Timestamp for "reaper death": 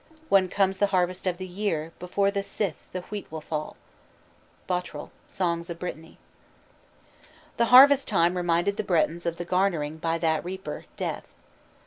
10.43-11.27